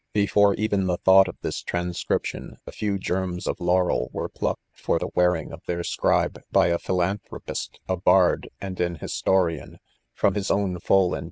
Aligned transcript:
Before 0.13 0.55
even 0.55 0.87
the 0.87 0.97
thought 0.97 1.27
of 1.27 1.37
this 1.41 1.61
transcription 1.61 2.57
a 2.65 2.71
few 2.71 2.97
germs 2.97 3.45
of 3.45 3.59
laurel 3.59 4.09
were 4.11 4.29
plucked 4.29 4.63
for 4.73 4.97
the 4.97 5.09
wearing 5.13 5.51
of 5.53 5.61
their 5.67 5.83
scribe, 5.83 6.41
by 6.51 6.69
a 6.69 6.79
philanthropist, 6.79 7.79
a 7.87 7.97
bard 7.97 8.49
and 8.59 8.79
an 8.81 8.95
historian, 8.95 9.77
from 10.15 10.33
his 10.33 10.49
own 10.49 10.79
full 10.79 11.13
and! 11.13 11.19